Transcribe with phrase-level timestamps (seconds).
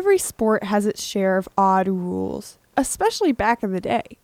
[0.00, 4.16] every sport has its share of odd rules, especially back in the day.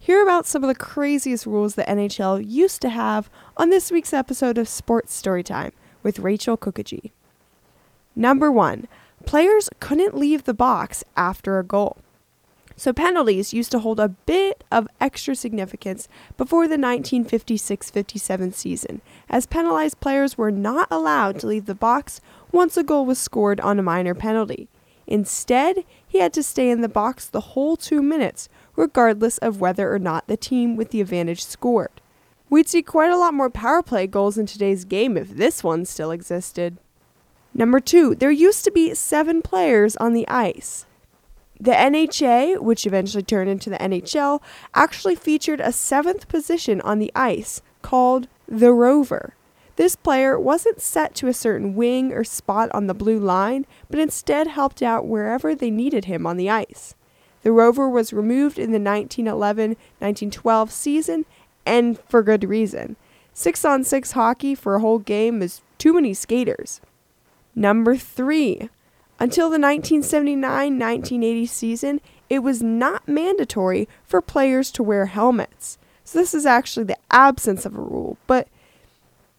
[0.00, 4.12] Hear about some of the craziest rules the NHL used to have on this week's
[4.12, 5.70] episode of Sports Storytime
[6.02, 7.12] with Rachel Kukaji.
[8.16, 8.88] Number one,
[9.24, 11.98] players couldn't leave the box after a goal.
[12.74, 19.00] So penalties used to hold a bit of extra significance before the 1956 57 season,
[19.30, 22.20] as penalized players were not allowed to leave the box
[22.50, 24.68] once a goal was scored on a minor penalty.
[25.12, 29.92] Instead, he had to stay in the box the whole two minutes, regardless of whether
[29.92, 32.00] or not the team with the advantage scored.
[32.48, 35.84] We'd see quite a lot more power play goals in today's game if this one
[35.84, 36.78] still existed.
[37.52, 40.86] Number two, there used to be seven players on the ice.
[41.60, 44.40] The NHA, which eventually turned into the NHL,
[44.74, 49.34] actually featured a seventh position on the ice called the Rover.
[49.76, 53.98] This player wasn't set to a certain wing or spot on the blue line, but
[53.98, 56.94] instead helped out wherever they needed him on the ice.
[57.42, 61.26] The Rover was removed in the 1911 1912 season,
[61.64, 62.96] and for good reason.
[63.34, 66.80] Six on six hockey for a whole game is too many skaters.
[67.54, 68.68] Number three,
[69.18, 70.42] until the 1979
[70.78, 75.78] 1980 season, it was not mandatory for players to wear helmets.
[76.04, 78.48] So, this is actually the absence of a rule, but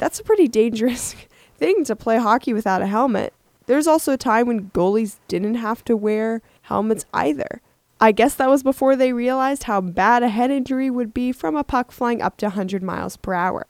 [0.00, 1.14] that's a pretty dangerous
[1.58, 3.34] thing to play hockey without a helmet.
[3.66, 7.60] There's also a time when goalies didn't have to wear helmets either.
[8.00, 11.54] I guess that was before they realized how bad a head injury would be from
[11.54, 13.66] a puck flying up to 100 miles per hour.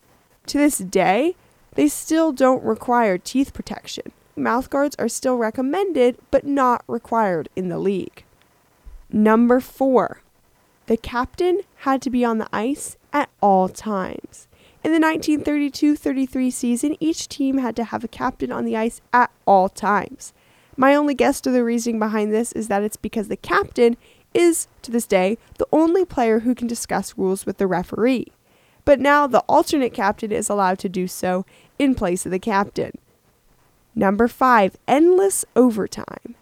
[0.47, 1.35] To this day,
[1.75, 4.13] they still don't require teeth protection.
[4.37, 8.23] Mouth guards are still recommended, but not required in the league.
[9.11, 10.23] Number four,
[10.87, 14.47] the captain had to be on the ice at all times.
[14.83, 19.03] In the 1932 33 season, each team had to have a captain on the ice
[19.13, 20.33] at all times.
[20.75, 23.99] My only guess to the reasoning behind this is that it's because the captain
[24.33, 28.29] is, to this day, the only player who can discuss rules with the referee.
[28.87, 31.45] But now the alternate captain is allowed to do so
[31.79, 32.93] in place of the captain.
[33.95, 36.37] Number five, endless overtime.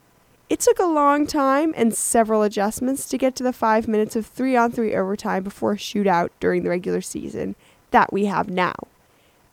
[0.48, 4.26] It took a long time and several adjustments to get to the five minutes of
[4.26, 7.56] three on three overtime before a shootout during the regular season
[7.90, 8.74] that we have now.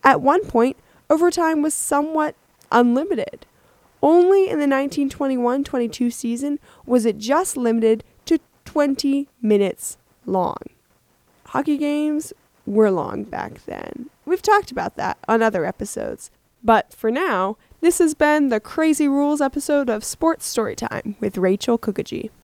[0.04, 0.78] At one point,
[1.10, 2.36] overtime was somewhat
[2.72, 3.46] unlimited.
[4.02, 10.58] Only in the 1921 22 season was it just limited to 20 minutes long.
[11.48, 12.34] Hockey games
[12.66, 14.10] were long back then.
[14.26, 16.32] We've talked about that on other episodes.
[16.64, 21.78] But for now, this has been the Crazy Rules episode of Sports Storytime with Rachel
[21.78, 22.32] Kukaji.